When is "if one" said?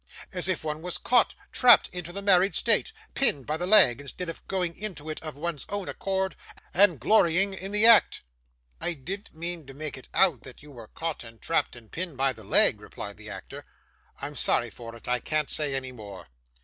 0.47-0.81